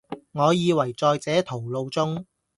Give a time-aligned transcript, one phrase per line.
[0.31, 2.25] 我以爲在這途路中，